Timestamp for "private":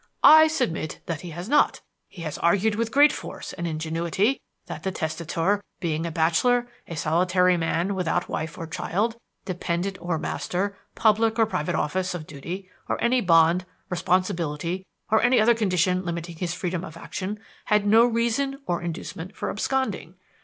11.45-11.75